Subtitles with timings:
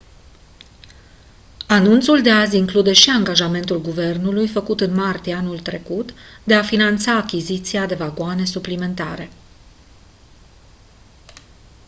[1.67, 7.15] anunțul de astăzi include și angajamentul guvernului făcut în martie anul curent de a finanța
[7.15, 9.29] achiziția de vagoane suplimentare